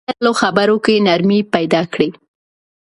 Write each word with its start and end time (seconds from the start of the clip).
تاسو 0.03 0.07
باید 0.07 0.11
په 0.11 0.19
خپلو 0.19 0.31
خبرو 0.41 0.75
کې 0.85 1.03
نرمي 1.07 1.39
پیدا 1.53 1.81
کړئ. 1.93 2.09